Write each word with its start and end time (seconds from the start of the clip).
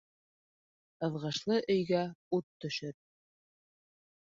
Ыҙғышлы 1.09 1.61
өйгә 1.75 2.03
ут 2.41 2.51
төшөр. 2.67 3.01